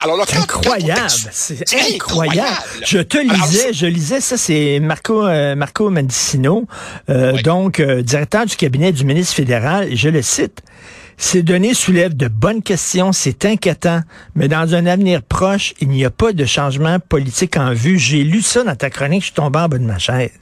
Alors 0.00 0.20
incroyable, 0.36 1.10
c'est 1.30 1.94
incroyable. 1.94 2.48
Je 2.84 2.98
te 2.98 3.16
lisais, 3.16 3.72
je 3.72 3.86
lisais 3.86 4.20
ça, 4.20 4.36
c'est 4.36 4.80
Marco 4.80 5.26
euh, 5.26 5.54
Marco 5.54 5.88
Mendicino, 5.88 6.66
euh, 7.08 7.40
donc 7.42 7.80
euh, 7.80 8.02
directeur 8.02 8.44
du 8.44 8.56
cabinet 8.56 8.92
du 8.92 9.04
ministre 9.04 9.34
fédéral. 9.34 9.94
Je 9.94 10.08
le 10.08 10.20
cite. 10.20 10.62
Ces 11.16 11.42
données 11.42 11.74
soulèvent 11.74 12.16
de 12.16 12.28
bonnes 12.28 12.62
questions, 12.62 13.12
c'est 13.12 13.44
inquiétant, 13.44 14.00
mais 14.34 14.48
dans 14.48 14.74
un 14.74 14.84
avenir 14.84 15.22
proche, 15.22 15.72
il 15.80 15.88
n'y 15.88 16.04
a 16.04 16.10
pas 16.10 16.32
de 16.32 16.44
changement 16.44 16.98
politique 16.98 17.56
en 17.56 17.72
vue. 17.72 17.98
J'ai 17.98 18.24
lu 18.24 18.42
ça 18.42 18.64
dans 18.64 18.74
ta 18.74 18.90
chronique, 18.90 19.20
je 19.20 19.26
suis 19.26 19.34
tombé 19.34 19.60
en 19.60 19.68
bas 19.68 19.78
de 19.78 19.84
ma 19.84 19.98
chaise. 19.98 20.32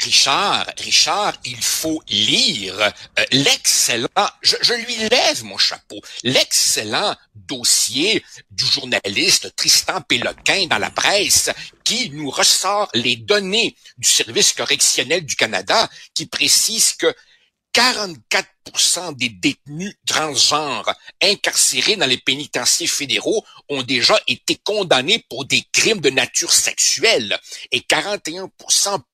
Richard, 0.00 0.66
Richard, 0.78 1.34
il 1.44 1.62
faut 1.62 2.02
lire 2.08 2.78
euh, 2.80 3.24
l'excellent, 3.32 4.08
je, 4.42 4.56
je, 4.62 4.74
lui 4.74 4.96
lève 5.08 5.44
mon 5.44 5.58
chapeau, 5.58 6.00
l'excellent 6.22 7.16
dossier 7.34 8.24
du 8.50 8.64
journaliste 8.64 9.54
Tristan 9.56 10.00
Péloquin 10.02 10.66
dans 10.66 10.78
la 10.78 10.90
presse 10.90 11.50
qui 11.84 12.10
nous 12.10 12.30
ressort 12.30 12.88
les 12.94 13.16
données 13.16 13.76
du 13.98 14.08
service 14.08 14.52
correctionnel 14.52 15.24
du 15.24 15.36
Canada 15.36 15.88
qui 16.14 16.26
précise 16.26 16.94
que 16.94 17.14
44 17.72 18.48
des 19.16 19.28
détenus 19.28 19.94
transgenres 20.06 20.92
incarcérés 21.22 21.96
dans 21.96 22.06
les 22.06 22.18
pénitenciers 22.18 22.86
fédéraux 22.86 23.44
ont 23.68 23.82
déjà 23.82 24.18
été 24.28 24.56
condamnés 24.56 25.24
pour 25.28 25.44
des 25.44 25.62
crimes 25.72 26.00
de 26.00 26.10
nature 26.10 26.52
sexuelle 26.52 27.38
et 27.72 27.80
41 27.80 28.50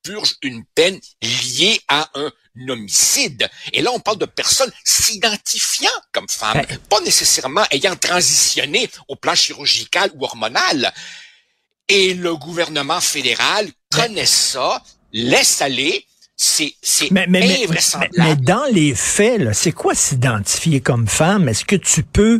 purgent 0.03 0.35
une 0.41 0.63
peine 0.75 0.99
liée 1.21 1.79
à 1.87 2.09
un 2.15 2.31
homicide. 2.69 3.49
Et 3.71 3.81
là, 3.81 3.91
on 3.93 3.99
parle 3.99 4.17
de 4.17 4.25
personnes 4.25 4.71
s'identifiant 4.83 5.89
comme 6.11 6.29
femmes, 6.29 6.65
pas 6.89 7.01
nécessairement 7.01 7.65
ayant 7.71 7.95
transitionné 7.95 8.89
au 9.07 9.15
plan 9.15 9.35
chirurgical 9.35 10.11
ou 10.15 10.25
hormonal. 10.25 10.93
Et 11.87 12.13
le 12.13 12.35
gouvernement 12.35 13.01
fédéral 13.01 13.69
connaît 13.91 14.25
ça, 14.25 14.83
laisse 15.11 15.61
aller, 15.61 16.05
c'est 16.35 16.73
mais, 17.11 17.25
mais, 17.29 17.67
mais, 18.17 18.35
dans 18.35 18.65
les 18.71 18.95
faits, 18.95 19.53
c'est 19.53 19.71
quoi 19.71 19.93
s'identifier 19.93 20.81
comme 20.81 21.07
femme? 21.07 21.47
Est-ce 21.47 21.63
que 21.63 21.75
tu 21.75 22.03
peux 22.03 22.39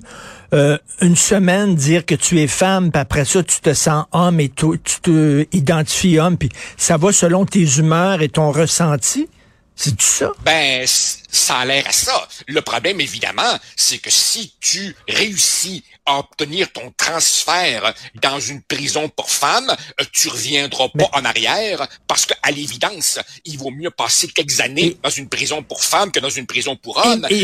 euh, 0.53 0.77
une 1.01 1.15
semaine 1.15 1.75
dire 1.75 2.05
que 2.05 2.15
tu 2.15 2.41
es 2.41 2.47
femme, 2.47 2.91
puis 2.91 2.99
après 2.99 3.25
ça, 3.25 3.43
tu 3.43 3.59
te 3.59 3.73
sens 3.73 4.05
homme 4.11 4.39
et 4.39 4.49
tu, 4.49 4.77
te 5.01 5.45
identifies 5.51 6.19
homme, 6.19 6.37
puis 6.37 6.49
ça 6.77 6.97
va 6.97 7.11
selon 7.11 7.45
tes 7.45 7.63
humeurs 7.77 8.21
et 8.21 8.29
ton 8.29 8.51
ressenti? 8.51 9.29
C'est 9.75 9.99
ça? 10.01 10.31
Ben, 10.43 10.85
ça 10.87 11.57
a 11.57 11.65
l'air 11.65 11.87
à 11.87 11.91
ça. 11.91 12.27
Le 12.47 12.61
problème, 12.61 13.01
évidemment, 13.01 13.59
c'est 13.75 13.97
que 13.97 14.11
si 14.11 14.53
tu 14.59 14.95
réussis 15.07 15.83
obtenir 16.05 16.71
ton 16.71 16.91
transfert 16.97 17.93
dans 18.21 18.39
une 18.39 18.61
prison 18.61 19.09
pour 19.09 19.29
femmes, 19.29 19.69
euh, 19.69 20.03
tu 20.11 20.29
reviendras 20.29 20.89
pas 20.89 21.09
en 21.13 21.23
arrière 21.25 21.87
parce 22.07 22.25
que, 22.25 22.33
à 22.43 22.51
l'évidence, 22.51 23.19
il 23.45 23.57
vaut 23.57 23.71
mieux 23.71 23.89
passer 23.89 24.27
quelques 24.27 24.59
années 24.59 24.97
dans 25.01 25.09
une 25.09 25.29
prison 25.29 25.63
pour 25.63 25.83
femmes 25.83 26.11
que 26.11 26.19
dans 26.19 26.29
une 26.29 26.45
prison 26.45 26.75
pour 26.75 26.97
hommes. 27.05 27.25
Et, 27.29 27.43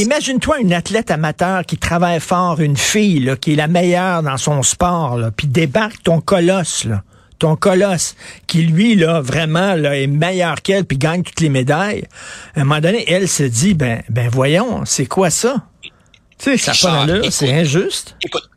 imagine-toi 0.00 0.60
une 0.60 0.72
athlète 0.72 1.10
amateur 1.10 1.64
qui 1.64 1.76
travaille 1.76 2.20
fort, 2.20 2.60
une 2.60 2.76
fille 2.76 3.20
là, 3.20 3.36
qui 3.36 3.52
est 3.52 3.56
la 3.56 3.68
meilleure 3.68 4.22
dans 4.22 4.38
son 4.38 4.62
sport, 4.62 5.16
là, 5.16 5.30
puis 5.30 5.46
débarque 5.46 6.02
ton 6.02 6.20
colosse. 6.20 6.84
Là 6.84 7.02
ton 7.38 7.56
colosse, 7.56 8.16
qui 8.46 8.62
lui, 8.62 8.94
là, 8.94 9.20
vraiment, 9.20 9.74
là, 9.74 9.96
est 9.96 10.06
meilleur 10.06 10.62
qu'elle, 10.62 10.84
puis 10.84 10.96
gagne 10.98 11.22
toutes 11.22 11.40
les 11.40 11.48
médailles, 11.48 12.04
à 12.54 12.60
un 12.60 12.64
moment 12.64 12.80
donné, 12.80 13.04
elle 13.08 13.28
se 13.28 13.42
dit, 13.42 13.74
ben, 13.74 14.02
ben 14.08 14.28
voyons, 14.30 14.84
c'est 14.84 15.06
quoi 15.06 15.30
ça? 15.30 15.66
Tu 16.38 16.58
sais, 16.58 16.74
ça 16.74 17.06
c'est 17.30 17.52
injuste. 17.52 18.14
Écoute, 18.22 18.48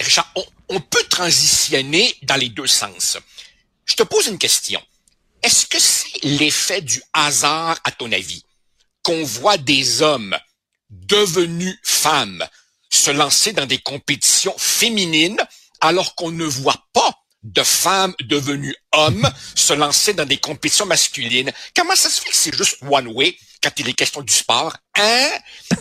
Richard, 0.00 0.32
on, 0.68 0.80
peut 0.80 1.04
transitionner 1.08 2.14
dans 2.22 2.36
les 2.36 2.48
deux 2.48 2.66
sens. 2.66 3.18
Je 3.84 3.94
te 3.94 4.02
pose 4.02 4.26
une 4.26 4.38
question. 4.38 4.80
Est-ce 5.42 5.66
que 5.66 5.78
c'est 5.78 6.24
l'effet 6.24 6.80
du 6.80 7.02
hasard, 7.12 7.78
à 7.84 7.92
ton 7.92 8.10
avis, 8.12 8.44
qu'on 9.02 9.24
voit 9.24 9.58
des 9.58 10.02
hommes 10.02 10.36
devenus 10.90 11.78
femmes 11.82 12.44
se 12.88 13.10
lancer 13.10 13.52
dans 13.52 13.66
des 13.66 13.78
compétitions 13.78 14.54
féminines 14.58 15.40
alors 15.80 16.14
qu'on 16.14 16.30
ne 16.30 16.44
voit 16.44 16.86
pas 16.92 17.14
de 17.42 17.62
femmes 17.62 18.14
devenues 18.20 18.76
hommes 18.92 19.28
se 19.54 19.72
lancer 19.72 20.12
dans 20.12 20.26
des 20.26 20.38
compétitions 20.38 20.86
masculines? 20.86 21.52
Comment 21.74 21.96
ça 21.96 22.10
se 22.10 22.20
fait 22.20 22.30
que 22.30 22.36
c'est 22.36 22.56
juste 22.56 22.78
one 22.82 23.08
way 23.08 23.36
quand 23.62 23.78
il 23.78 23.88
est 23.88 23.94
question 23.94 24.22
du 24.22 24.32
sport? 24.32 24.76
Hein? 24.96 25.30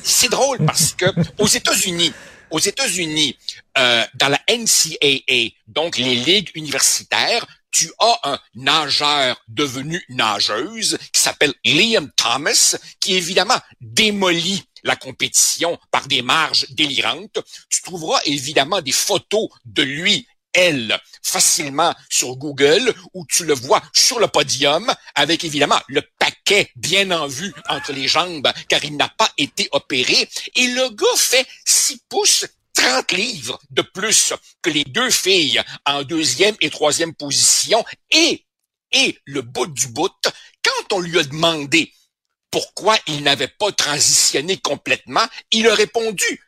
C'est 0.04 0.30
drôle 0.30 0.66
parce 0.66 0.94
que 0.94 1.06
aux 1.38 1.48
États-Unis, 1.48 2.14
aux 2.52 2.60
États-Unis, 2.60 3.38
euh, 3.78 4.04
dans 4.16 4.30
la 4.30 4.40
NCAA, 4.50 5.56
donc 5.68 5.98
les 5.98 6.16
ligues 6.16 6.52
universitaires, 6.56 7.46
tu 7.72 7.92
as 8.00 8.20
un 8.24 8.40
nageur 8.56 9.40
devenu 9.48 10.04
nageuse 10.10 10.98
qui 11.14 11.22
s'appelle 11.22 11.54
Liam 11.64 12.12
Thomas, 12.16 12.76
qui 13.00 13.16
évidemment 13.16 13.60
démolit 13.80 14.64
la 14.84 14.96
compétition 14.96 15.78
par 15.92 16.08
des 16.08 16.22
marges 16.22 16.66
délirantes. 16.72 17.40
Tu 17.70 17.82
trouveras 17.82 18.20
évidemment 18.26 18.82
des 18.82 18.92
photos 18.92 19.50
de 19.66 19.84
lui 19.84 20.28
facilement 21.22 21.94
sur 22.10 22.36
Google 22.36 22.94
où 23.14 23.26
tu 23.28 23.46
le 23.46 23.54
vois 23.54 23.82
sur 23.94 24.20
le 24.20 24.28
podium 24.28 24.92
avec 25.16 25.44
évidemment 25.44 25.80
le 25.88 26.02
paquet 26.18 26.70
bien 26.76 27.12
en 27.12 27.28
vue 27.28 27.54
entre 27.68 27.94
les 27.94 28.08
jambes 28.08 28.52
car 28.68 28.84
il 28.84 28.98
n'a 28.98 29.10
pas 29.10 29.32
été 29.38 29.68
opéré. 29.72 30.28
Et 30.56 30.68
le 30.68 30.90
gars 30.90 31.18
fait 31.18 31.46
6 31.66 32.02
pouces 32.10 32.46
30 32.74 33.12
livres 33.12 33.60
de 33.72 33.82
plus 33.82 34.34
que 34.62 34.70
les 34.70 34.84
deux 34.84 35.10
filles 35.10 35.62
en 35.86 36.04
deuxième 36.04 36.56
et 36.62 36.70
troisième 36.70 37.14
position. 37.14 37.84
Et 38.12 38.46
et 38.92 39.20
le 39.26 39.42
bout 39.42 39.68
du 39.68 39.88
bout 39.88 40.10
quand 40.64 40.96
on 40.96 41.00
lui 41.00 41.20
a 41.20 41.24
demandé 41.24 41.94
pourquoi 42.52 42.98
il 43.08 43.22
n'avait 43.24 43.48
pas 43.48 43.72
transitionné 43.72 44.58
complètement, 44.58 45.26
il 45.52 45.68
a 45.68 45.76
répondu 45.76 46.42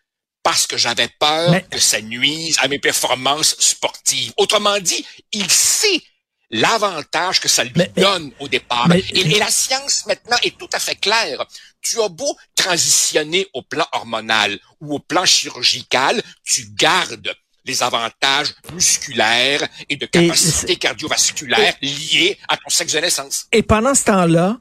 parce 0.44 0.68
que 0.68 0.78
j'avais 0.78 1.10
peur 1.20 1.56
que 1.70 1.80
ça 1.80 2.02
nuise 2.02 2.58
à 2.60 2.68
mes 2.68 2.80
performances 2.80 3.56
sportives. 3.60 4.34
Autrement 4.38 4.80
dit, 4.80 5.06
il 5.32 5.50
sait 5.50 6.02
l'avantage 6.50 7.40
que 7.40 7.48
ça 7.48 7.64
lui 7.64 7.74
donne 7.96 8.32
au 8.40 8.48
départ. 8.48 8.88
et, 8.92 9.40
la 9.40 9.50
science 9.50 10.06
maintenant 10.06 10.38
est 10.44 10.58
tout 10.58 10.70
à 10.74 10.80
fait 10.80 10.96
claire. 10.96 11.46
Tu 11.82 12.02
as 12.02 12.10
beau 12.10 12.36
transitionner 12.56 13.48
au 13.54 13.62
plan 13.62 13.86
hormonal 13.94 14.60
ou 14.82 14.96
au 14.96 15.00
plan 15.00 15.26
chirurgical, 15.26 16.22
tu 16.44 16.68
gardes 16.76 17.34
les 17.66 17.84
avantages 17.84 18.54
musculaires 18.74 19.68
et 19.90 19.96
de 19.96 20.06
capacité 20.06 20.76
cardiovasculaire 20.76 21.76
liés 21.82 22.38
à 22.48 22.58
ton 22.58 22.70
sexe 22.70 22.94
de 22.94 23.00
naissance. 23.00 23.48
Et 23.52 23.62
pendant 23.62 23.94
ce 23.94 24.06
temps-là, 24.06 24.60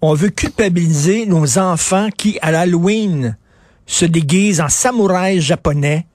on 0.00 0.14
veut 0.14 0.30
culpabiliser 0.30 1.26
nos 1.26 1.58
enfants 1.58 2.10
qui, 2.10 2.38
à 2.40 2.50
l'Halloween, 2.50 3.36
se 3.90 4.04
déguise 4.04 4.60
en 4.60 4.68
samouraï 4.68 5.40
japonais 5.40 6.06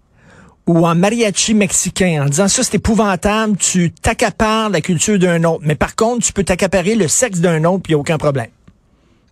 ou 0.66 0.88
en 0.88 0.96
mariachi 0.96 1.54
mexicain 1.54 2.24
en 2.24 2.30
disant 2.30 2.48
ça 2.48 2.64
c'est 2.64 2.76
épouvantable, 2.76 3.58
tu 3.58 3.92
t'accapares 3.92 4.70
la 4.70 4.80
culture 4.80 5.20
d'un 5.20 5.44
autre, 5.44 5.64
mais 5.66 5.76
par 5.76 5.96
contre 5.96 6.26
tu 6.26 6.32
peux 6.32 6.44
t'accaparer 6.44 6.96
le 6.96 7.08
sexe 7.10 7.40
d'un 7.40 7.66
autre 7.66 7.84
puis 7.84 7.92
il 7.92 7.96
n'y 7.96 8.00
a 8.00 8.02
aucun 8.02 8.18
problème. 8.18 8.50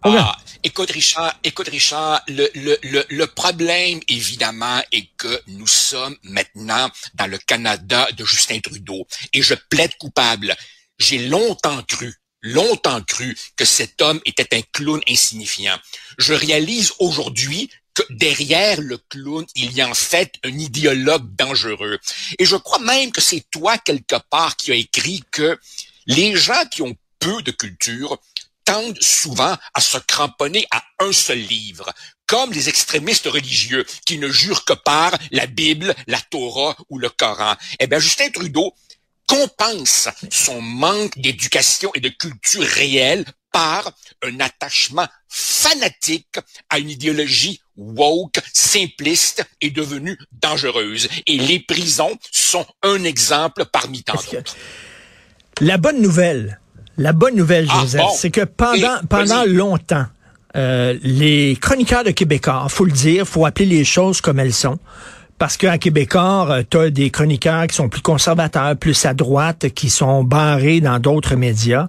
Ah, 0.05 0.35
écoute 0.61 0.91
Richard, 0.91 1.33
écoute 1.45 1.69
Richard, 1.69 2.21
le, 2.27 2.49
le, 2.55 2.77
le, 2.83 3.05
le, 3.09 3.27
problème 3.27 4.01
évidemment 4.09 4.81
est 4.91 5.07
que 5.15 5.41
nous 5.47 5.67
sommes 5.67 6.17
maintenant 6.23 6.89
dans 7.15 7.27
le 7.27 7.37
Canada 7.37 8.05
de 8.17 8.25
Justin 8.25 8.59
Trudeau 8.59 9.07
et 9.31 9.41
je 9.41 9.53
plaide 9.69 9.95
coupable. 9.97 10.53
J'ai 10.99 11.29
longtemps 11.29 11.81
cru 11.87 12.13
longtemps 12.43 13.01
cru 13.01 13.35
que 13.55 13.65
cet 13.65 14.01
homme 14.01 14.19
était 14.25 14.55
un 14.55 14.61
clown 14.73 15.01
insignifiant. 15.09 15.77
Je 16.17 16.33
réalise 16.33 16.91
aujourd'hui 16.99 17.69
que 17.93 18.03
derrière 18.09 18.81
le 18.81 18.97
clown, 18.97 19.45
il 19.55 19.71
y 19.73 19.81
a 19.81 19.87
en 19.87 19.93
fait 19.93 20.35
un 20.43 20.57
idéologue 20.57 21.35
dangereux. 21.35 21.99
Et 22.39 22.45
je 22.45 22.55
crois 22.55 22.79
même 22.79 23.11
que 23.11 23.21
c'est 23.21 23.45
toi, 23.51 23.77
quelque 23.77 24.15
part, 24.29 24.55
qui 24.55 24.71
as 24.71 24.75
écrit 24.75 25.23
que 25.31 25.59
les 26.07 26.35
gens 26.35 26.65
qui 26.71 26.81
ont 26.81 26.95
peu 27.19 27.41
de 27.43 27.51
culture 27.51 28.19
tendent 28.65 29.01
souvent 29.01 29.57
à 29.73 29.81
se 29.81 29.97
cramponner 29.97 30.65
à 30.71 30.83
un 30.99 31.11
seul 31.11 31.39
livre, 31.39 31.91
comme 32.25 32.51
les 32.51 32.69
extrémistes 32.69 33.27
religieux 33.27 33.85
qui 34.05 34.17
ne 34.17 34.29
jurent 34.29 34.65
que 34.65 34.73
par 34.73 35.17
la 35.31 35.45
Bible, 35.45 35.93
la 36.07 36.21
Torah 36.21 36.75
ou 36.89 36.97
le 36.97 37.09
Coran. 37.09 37.55
Eh 37.79 37.87
bien, 37.87 37.99
Justin 37.99 38.29
Trudeau 38.29 38.73
compense 39.27 40.09
son 40.29 40.61
manque 40.61 41.17
d'éducation 41.17 41.91
et 41.93 41.99
de 41.99 42.09
culture 42.09 42.63
réelle 42.63 43.25
par 43.53 43.89
un 44.23 44.39
attachement 44.41 45.07
fanatique 45.29 46.39
à 46.69 46.79
une 46.79 46.89
idéologie 46.89 47.61
woke, 47.77 48.41
simpliste 48.51 49.45
et 49.61 49.69
devenue 49.69 50.17
dangereuse. 50.41 51.07
Et 51.25 51.37
les 51.37 51.59
prisons 51.59 52.17
sont 52.31 52.65
un 52.83 53.03
exemple 53.05 53.63
parmi 53.71 54.03
tant 54.03 54.15
d'autres. 54.15 54.55
La 55.61 55.77
bonne 55.77 56.01
nouvelle, 56.01 56.59
la 56.97 57.13
bonne 57.13 57.35
nouvelle, 57.35 57.67
ah, 57.69 57.79
Joseph, 57.81 58.01
c'est 58.17 58.31
que 58.31 58.43
pendant, 58.43 58.99
pendant 59.07 59.45
longtemps, 59.45 60.07
euh, 60.55 60.97
les 61.01 61.57
chroniqueurs 61.59 62.03
de 62.03 62.11
Québécois, 62.11 62.65
faut 62.69 62.85
le 62.85 62.91
dire, 62.91 63.27
faut 63.27 63.45
appeler 63.45 63.65
les 63.67 63.85
choses 63.85 64.19
comme 64.19 64.39
elles 64.39 64.53
sont. 64.53 64.79
Parce 65.39 65.57
qu'à 65.57 65.77
Québécois, 65.77 66.47
euh, 66.49 66.63
tu 66.69 66.77
as 66.77 66.89
des 66.89 67.09
chroniqueurs 67.09 67.67
qui 67.67 67.75
sont 67.75 67.89
plus 67.89 68.01
conservateurs, 68.01 68.75
plus 68.77 69.05
à 69.05 69.13
droite, 69.13 69.69
qui 69.69 69.89
sont 69.89 70.23
barrés 70.23 70.79
dans 70.79 70.99
d'autres 70.99 71.35
médias. 71.35 71.87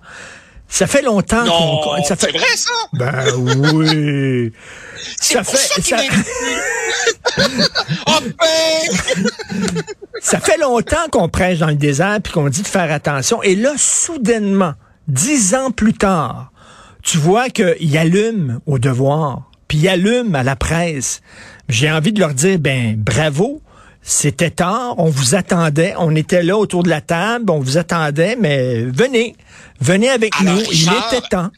Ça 0.75 0.89
fait 0.89 1.03
longtemps 1.03 1.45
qu'on... 1.45 2.03
Ça 2.03 2.17
fait... 2.17 2.33
C'est 2.33 2.37
vrai, 2.37 2.57
ça? 2.57 2.73
Ben 2.95 3.25
oui. 3.75 4.53
ça 5.21 5.45
fait... 5.45 5.81
Ça... 5.81 5.97
oh 8.09 8.13
ben! 8.41 9.23
ça 10.21 10.41
fait 10.41 10.59
longtemps 10.59 11.07
qu'on 11.13 11.29
prêche 11.29 11.61
dans 11.61 11.69
le 11.69 11.77
désert 11.77 12.19
puis 12.21 12.33
qu'on 12.33 12.49
dit 12.49 12.63
de 12.63 12.67
faire 12.67 12.91
attention. 12.91 13.41
Et 13.45 13.55
là, 13.55 13.71
soudainement, 13.77 14.73
dix 15.07 15.55
ans 15.55 15.71
plus 15.71 15.93
tard, 15.93 16.51
tu 17.05 17.19
vois 17.19 17.51
qu'il 17.51 17.97
allume 17.97 18.59
au 18.67 18.81
devoir, 18.81 19.53
puis 19.69 19.79
il 19.79 19.89
allume 19.89 20.35
à 20.35 20.43
la 20.43 20.57
presse. 20.57 21.21
J'ai 21.69 21.89
envie 21.93 22.13
de 22.13 22.19
leur 22.19 22.35
dire, 22.35 22.59
ben 22.59 22.97
bravo, 22.97 23.63
c'était 24.07 24.51
tard, 24.51 24.97
on 24.99 25.09
vous 25.09 25.35
attendait, 25.35 25.95
on 25.97 26.15
était 26.15 26.43
là 26.43 26.59
autour 26.59 26.83
de 26.83 26.91
la 26.91 27.01
table, 27.01 27.51
on 27.51 27.59
vous 27.59 27.79
attendait, 27.79 28.37
mais 28.37 28.83
venez, 28.83 29.35
venez 29.81 30.11
avec 30.11 30.39
nous, 30.43 30.61
il 30.71 30.83
était 30.83 31.27
temps. 31.29 31.51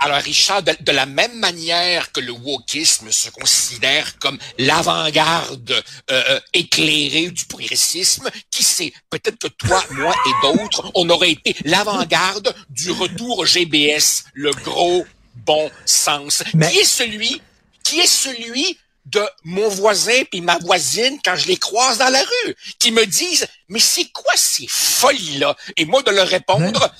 Alors, 0.00 0.22
Richard, 0.22 0.62
de, 0.62 0.92
la 0.92 1.06
même 1.06 1.36
manière 1.40 2.12
que 2.12 2.20
le 2.20 2.30
wokisme 2.30 3.10
se 3.10 3.30
considère 3.30 4.16
comme 4.20 4.38
l'avant-garde 4.56 5.72
euh, 5.72 5.82
euh, 6.30 6.40
éclairée 6.52 7.30
du 7.32 7.44
progressisme, 7.46 8.30
qui 8.48 8.62
sait, 8.62 8.92
peut-être 9.10 9.38
que 9.38 9.48
toi, 9.48 9.84
moi 9.90 10.14
et 10.26 10.46
d'autres, 10.46 10.92
on 10.94 11.10
aurait 11.10 11.32
été 11.32 11.56
l'avant-garde 11.64 12.54
du 12.70 12.92
retour 12.92 13.40
au 13.40 13.44
GBS, 13.44 14.22
le 14.34 14.52
gros 14.64 15.04
bon 15.34 15.68
sens, 15.84 16.44
Mais... 16.54 16.70
qui 16.70 16.78
est 16.78 16.84
celui, 16.84 17.42
qui 17.82 17.98
est 17.98 18.06
celui 18.06 18.78
de 19.10 19.22
mon 19.44 19.68
voisin 19.68 20.22
puis 20.30 20.40
ma 20.40 20.58
voisine 20.58 21.18
quand 21.24 21.36
je 21.36 21.46
les 21.48 21.56
croise 21.56 21.98
dans 21.98 22.08
la 22.08 22.20
rue, 22.20 22.54
qui 22.78 22.92
me 22.92 23.04
disent 23.06 23.46
mais 23.68 23.80
c'est 23.80 24.10
quoi 24.12 24.32
ces 24.36 24.66
folies 24.68 25.38
là 25.38 25.56
Et 25.76 25.84
moi 25.84 26.02
de 26.02 26.10
leur 26.10 26.28
répondre 26.28 26.90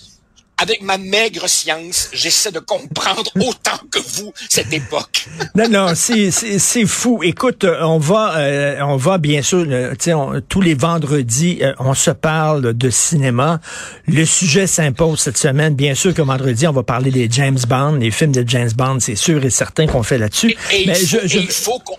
avec 0.59 0.83
ma 0.83 0.99
maigre 0.99 1.49
science, 1.49 2.11
j'essaie 2.13 2.51
de 2.51 2.59
comprendre 2.59 3.31
autant 3.37 3.79
que 3.91 3.99
vous 3.99 4.33
cette 4.49 4.73
époque. 4.73 5.27
non, 5.55 5.69
non, 5.69 5.93
c'est, 5.95 6.31
c'est, 6.31 6.87
fou. 6.87 7.21
Écoute, 7.23 7.65
euh, 7.65 7.81
on 7.83 7.99
va, 7.99 8.37
euh, 8.39 8.81
on 8.83 8.97
va 8.97 9.19
bien 9.19 9.43
sûr, 9.43 9.65
euh, 9.69 9.95
on, 10.09 10.41
tous 10.41 10.61
les 10.61 10.75
vendredis, 10.75 11.63
on 11.79 11.95
se 11.95 12.11
parle 12.11 12.75
de 12.75 12.91
cinéma. 12.91 13.61
Le 14.07 14.25
sujet 14.25 14.67
s'impose 14.67 15.21
cette 15.21 15.39
semaine. 15.39 15.75
Bien 15.75 15.95
sûr 15.95 16.13
que 16.13 16.23
vendredi, 16.23 16.67
on 16.67 16.73
va 16.73 16.83
parler 16.83 17.11
des 17.11 17.29
James 17.31 17.59
Bond, 17.69 17.95
les 17.95 18.11
films 18.11 18.33
de 18.33 18.45
James 18.47 18.71
Bond, 18.77 18.99
c'est 19.01 19.17
sûr 19.17 19.45
et 19.45 19.51
certain 19.51 19.87
qu'on 19.87 20.03
fait 20.03 20.19
là-dessus. 20.19 20.57
Mais 20.87 21.01
il 21.01 21.51
faut 21.51 21.79
qu'on 21.81 21.97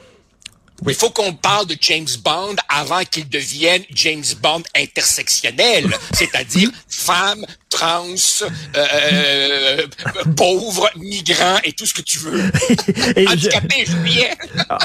il 0.88 0.96
faut 0.96 1.10
qu'on 1.10 1.34
parle 1.34 1.68
de 1.68 1.76
James 1.82 2.08
Bond 2.24 2.56
avant 2.68 3.04
qu'il 3.04 3.28
devienne 3.28 3.84
James 3.94 4.24
Bond 4.42 4.64
intersectionnel, 4.76 5.88
c'est-à-dire 6.14 6.70
femme, 6.88 7.46
trans, 7.70 8.06
euh, 8.44 8.48
euh 8.76 9.88
pauvre, 10.36 10.90
migrant 10.96 11.58
et 11.64 11.74
tout 11.74 11.86
ce 11.86 11.94
que 11.94 12.02
tu 12.02 12.20
veux. 12.20 12.42
Handicapé, 13.28 13.86
je... 13.86 13.94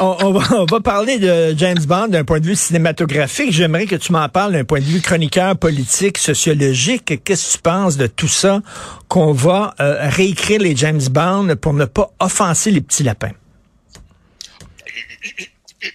on, 0.00 0.16
on, 0.20 0.32
va, 0.32 0.56
on 0.56 0.64
va 0.64 0.80
parler 0.80 1.18
de 1.18 1.54
James 1.56 1.84
Bond 1.86 2.08
d'un 2.08 2.24
point 2.24 2.40
de 2.40 2.46
vue 2.46 2.56
cinématographique. 2.56 3.52
J'aimerais 3.52 3.86
que 3.86 3.96
tu 3.96 4.12
m'en 4.12 4.28
parles 4.28 4.52
d'un 4.52 4.64
point 4.64 4.80
de 4.80 4.84
vue 4.84 5.00
chroniqueur, 5.00 5.56
politique, 5.56 6.18
sociologique. 6.18 7.22
Qu'est-ce 7.24 7.48
que 7.48 7.52
tu 7.56 7.58
penses 7.62 7.96
de 7.96 8.06
tout 8.06 8.28
ça 8.28 8.60
qu'on 9.08 9.32
va 9.32 9.74
euh, 9.80 10.08
réécrire 10.08 10.60
les 10.60 10.76
James 10.76 11.02
Bond 11.10 11.56
pour 11.60 11.72
ne 11.72 11.84
pas 11.84 12.10
offenser 12.20 12.70
les 12.70 12.80
petits 12.80 13.02
lapins? 13.02 13.32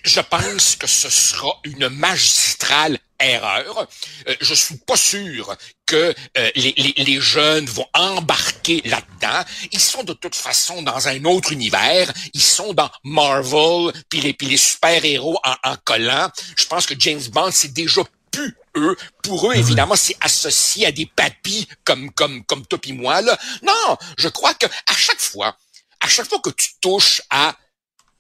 Je 0.03 0.22
pense 0.22 0.75
que 0.75 0.88
ce 0.88 1.10
sera 1.10 1.60
une 1.63 1.89
magistrale 1.89 3.00
erreur. 3.19 3.88
Euh, 4.27 4.36
je 4.39 4.53
suis 4.53 4.77
pas 4.77 4.96
sûr 4.96 5.55
que 5.86 6.13
euh, 6.38 6.51
les, 6.55 6.74
les, 6.98 7.19
jeunes 7.19 7.65
vont 7.65 7.88
embarquer 7.93 8.81
là-dedans. 8.86 9.43
Ils 9.72 9.79
sont 9.79 10.03
de 10.03 10.13
toute 10.13 10.36
façon 10.36 10.81
dans 10.81 11.08
un 11.08 11.25
autre 11.25 11.51
univers. 11.51 12.12
Ils 12.34 12.41
sont 12.41 12.74
dans 12.74 12.89
Marvel, 13.03 13.91
puis 14.10 14.22
les, 14.22 14.36
les 14.39 14.58
super-héros 14.58 15.39
en, 15.43 15.72
en 15.72 15.75
collant. 15.84 16.29
Je 16.55 16.65
pense 16.65 16.86
que 16.86 16.93
James 16.98 17.22
Bond, 17.31 17.51
c'est 17.51 17.74
déjà 17.74 18.01
plus 18.31 18.55
eux. 18.77 18.96
Pour 19.24 19.51
eux, 19.51 19.55
évidemment, 19.55 19.96
c'est 19.96 20.17
associé 20.22 20.86
à 20.86 20.91
des 20.91 21.05
papis 21.08 21.67
comme 21.84 22.12
comme 22.12 22.43
comme 22.46 22.65
toi 22.65 22.79
et 22.84 22.93
moi. 22.93 23.22
Là. 23.22 23.38
Non, 23.63 23.98
je 24.17 24.29
crois 24.29 24.53
que 24.53 24.65
à 24.65 24.96
chaque 24.96 25.19
fois, 25.19 25.58
à 26.00 26.08
chaque 26.08 26.29
fois 26.29 26.39
que 26.39 26.51
tu 26.51 26.69
touches 26.81 27.22
à 27.29 27.55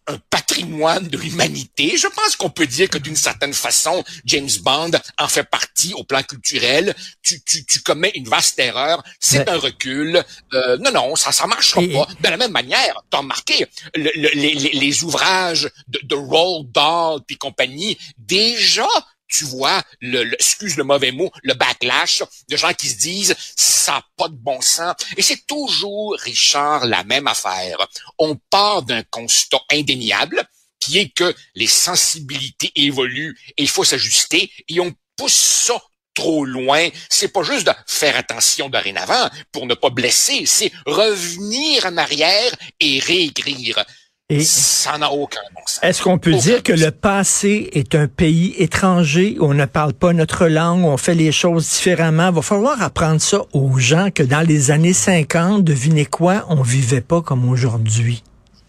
un 0.09 0.17
patrimoine 0.29 1.07
de 1.07 1.17
l'humanité. 1.17 1.97
Je 1.97 2.07
pense 2.07 2.35
qu'on 2.35 2.49
peut 2.49 2.67
dire 2.67 2.89
que 2.89 2.97
d'une 2.97 3.15
certaine 3.15 3.53
façon, 3.53 4.03
James 4.25 4.49
Bond 4.61 4.91
en 5.17 5.27
fait 5.27 5.43
partie 5.43 5.93
au 5.93 6.03
plan 6.03 6.23
culturel. 6.23 6.95
Tu, 7.21 7.41
tu, 7.43 7.65
tu 7.65 7.79
commets 7.81 8.11
une 8.15 8.27
vaste 8.27 8.59
erreur. 8.59 9.03
C'est 9.19 9.47
un 9.47 9.57
recul. 9.57 10.23
Euh, 10.53 10.77
non, 10.77 10.91
non, 10.91 11.15
ça 11.15 11.31
ça 11.31 11.47
marchera 11.47 11.81
pas. 11.81 12.07
De 12.21 12.29
la 12.29 12.37
même 12.37 12.51
manière, 12.51 13.01
t'as 13.09 13.19
remarqué, 13.19 13.65
le, 13.95 14.11
les, 14.15 14.53
les, 14.53 15.03
ouvrages 15.03 15.69
de, 15.87 15.99
de 16.03 16.15
Roald 16.15 16.71
Dahl 16.71 17.19
puis 17.25 17.37
compagnie, 17.37 17.97
déjà 18.17 18.87
tu 19.29 19.45
vois, 19.45 19.81
le, 20.01 20.33
excuse 20.33 20.75
le 20.75 20.83
mauvais 20.83 21.11
mot, 21.11 21.31
le 21.43 21.53
backlash 21.53 22.23
de 22.49 22.57
gens 22.57 22.73
qui 22.73 22.89
se 22.89 22.97
disent 22.97 23.35
ça 23.55 23.93
n'a 23.93 24.05
pas 24.17 24.27
de 24.27 24.35
bon 24.35 24.59
sens. 24.59 24.95
Et 25.15 25.21
c'est 25.21 25.45
toujours, 25.47 26.17
Richard, 26.19 26.85
la 26.85 27.03
même 27.03 27.27
affaire. 27.27 27.87
On 28.17 28.35
part 28.35 28.81
d'un 28.81 29.03
constat 29.03 29.61
indéniable 29.71 30.43
qui 30.79 30.97
est 30.97 31.09
que 31.09 31.33
les 31.55 31.67
sensibilités 31.67 32.71
évoluent 32.75 33.37
et 33.57 33.63
il 33.63 33.69
faut 33.69 33.83
s'ajuster 33.83 34.51
et 34.67 34.79
on 34.79 34.93
pousse 35.15 35.33
ça 35.33 35.81
trop 36.13 36.45
loin. 36.45 36.89
C'est 37.09 37.29
pas 37.29 37.43
juste 37.43 37.67
de 37.67 37.73
faire 37.85 38.17
attention 38.17 38.69
dorénavant 38.69 39.29
pour 39.51 39.65
ne 39.65 39.73
pas 39.73 39.89
blesser, 39.89 40.45
c'est 40.45 40.71
revenir 40.85 41.85
en 41.85 41.97
arrière 41.97 42.51
et 42.79 42.99
réécrire. 42.99 43.83
Et 44.31 44.43
ça 44.43 44.95
n'a 44.99 45.11
aucun 45.11 45.39
bon 45.55 45.61
sens. 45.65 45.79
Est-ce 45.81 46.03
qu'on 46.03 46.19
peut 46.19 46.35
dire 46.35 46.61
que 46.61 46.71
le 46.71 46.91
passé 46.91 47.71
est 47.73 47.95
un 47.95 48.07
pays 48.07 48.53
étranger? 48.59 49.35
Où 49.39 49.45
on 49.45 49.55
ne 49.55 49.65
parle 49.65 49.93
pas 49.93 50.13
notre 50.13 50.45
langue, 50.45 50.83
où 50.83 50.87
on 50.87 50.97
fait 50.97 51.15
les 51.15 51.31
choses 51.31 51.67
différemment? 51.67 52.29
Il 52.29 52.35
va 52.35 52.41
falloir 52.43 52.79
apprendre 52.83 53.19
ça 53.19 53.41
aux 53.53 53.79
gens 53.79 54.09
que 54.13 54.21
dans 54.21 54.47
les 54.47 54.69
années 54.69 54.93
50, 54.93 55.63
devinez 55.63 56.05
quoi, 56.05 56.45
on 56.49 56.61
vivait 56.61 57.01
pas 57.01 57.23
comme 57.23 57.49
aujourd'hui. 57.49 58.23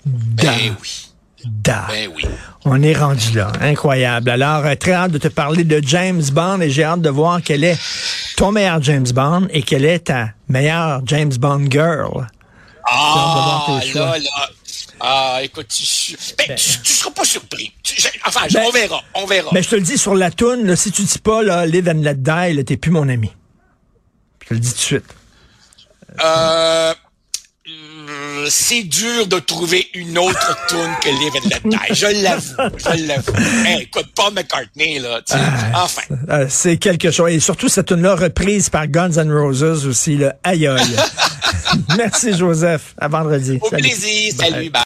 Ben 0.07 0.75
oui. 0.81 1.09
Da. 1.45 1.85
Ben 1.89 2.09
oui. 2.15 2.25
On 2.65 2.83
est 2.83 2.95
rendu 2.95 3.37
là. 3.37 3.53
Incroyable. 3.61 4.31
Alors, 4.31 4.65
euh, 4.65 4.75
très 4.77 4.93
hâte 4.93 5.13
de 5.13 5.19
te 5.19 5.29
parler 5.29 5.65
de 5.65 5.83
James 5.87 6.23
Bond 6.33 6.61
et 6.63 6.71
j'ai 6.71 6.85
hâte 6.85 7.03
de 7.03 7.11
voir 7.11 7.41
quel 7.43 7.65
est 7.65 7.79
ton 8.37 8.53
meilleur 8.53 8.83
James 8.83 9.09
Bond 9.15 9.47
et 9.51 9.63
quelle 9.63 9.85
est 9.85 10.01
ta 10.01 10.31
meilleure 10.49 11.03
James 11.05 11.33
Bond 11.39 11.67
girl. 11.71 12.27
Ah, 12.87 13.79
là, 13.95 14.19
là. 14.19 14.49
Ah, 15.01 15.41
écoute, 15.43 15.69
tu, 15.69 16.17
ben, 16.37 16.45
ben, 16.49 16.57
tu, 16.57 16.93
seras 16.93 17.11
pas 17.11 17.25
surpris. 17.25 17.73
enfin, 18.27 18.47
ben, 18.53 18.63
on 18.67 18.71
verra, 18.71 19.03
on 19.15 19.27
verra. 19.27 19.51
Mais 19.53 19.63
je 19.63 19.71
te 19.71 19.77
le 19.77 19.83
dis 19.83 19.99
sur 19.99 20.15
la 20.15 20.31
toune, 20.31 20.67
là, 20.67 20.77
si 20.77 20.93
tu 20.93 21.03
dis 21.03 21.19
pas 21.19 21.43
là, 21.43 21.67
live 21.67 21.89
and 21.89 22.03
let 22.03 22.17
die, 22.17 22.65
t'es 22.65 22.77
plus 22.77 22.91
mon 22.91 23.09
ami. 23.09 23.31
Je 24.43 24.49
te 24.49 24.55
le 24.55 24.61
dis 24.61 24.71
tout 24.71 24.77
de 24.77 24.81
suite. 24.81 25.15
Euh, 26.25 26.95
euh, 28.11 28.47
c'est 28.49 28.83
dur 28.83 29.27
de 29.27 29.39
trouver 29.39 29.89
une 29.95 30.19
autre 30.19 30.57
tune 30.69 30.79
que 31.03 31.09
Live 31.09 31.33
and 31.37 31.49
Let 31.49 31.71
Die. 31.71 31.95
Je 31.95 32.23
l'avoue, 32.23 32.77
je 32.77 33.07
l'avoue. 33.07 33.67
Hey, 33.67 33.83
écoute, 33.83 34.07
Paul 34.15 34.35
McCartney, 34.35 34.99
là, 34.99 35.21
ah, 35.31 35.85
enfin. 35.85 36.03
Euh, 36.29 36.47
c'est 36.49 36.77
quelque 36.77 37.11
chose. 37.11 37.31
Et 37.31 37.41
surtout, 37.41 37.69
cette 37.69 37.87
tune-là 37.87 38.17
reprise 38.17 38.69
par 38.69 38.89
Guns 38.89 39.13
N' 39.13 39.33
Roses 39.33 39.87
aussi, 39.87 40.17
le 40.17 40.33
aïe 40.43 40.69
Merci, 41.97 42.37
Joseph. 42.37 42.95
À 42.99 43.09
vendredi. 43.09 43.59
Au 43.61 43.69
plaisir. 43.69 44.33
Salut, 44.37 44.71
bye. 44.71 44.79